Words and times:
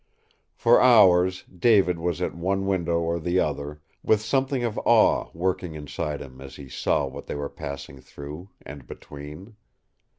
For 0.55 0.81
hours 0.81 1.43
David 1.55 1.99
was 1.99 2.23
at 2.23 2.33
one 2.33 2.65
window 2.65 3.01
or 3.01 3.19
the 3.19 3.39
other, 3.39 3.83
with 4.01 4.19
something 4.19 4.63
of 4.63 4.79
awe 4.83 5.29
working 5.31 5.75
inside 5.75 6.21
him 6.23 6.41
as 6.41 6.55
he 6.55 6.67
saw 6.69 7.05
what 7.05 7.27
they 7.27 7.35
were 7.35 7.49
passing 7.49 8.01
through 8.01 8.49
and 8.65 8.87
between. 8.87 9.57